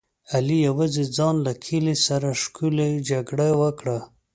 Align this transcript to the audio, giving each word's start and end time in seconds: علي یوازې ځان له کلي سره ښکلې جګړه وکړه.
علي 0.33 0.57
یوازې 0.67 1.03
ځان 1.17 1.35
له 1.45 1.53
کلي 1.65 1.95
سره 2.07 2.27
ښکلې 2.41 2.89
جګړه 3.09 3.47
وکړه. 3.61 3.97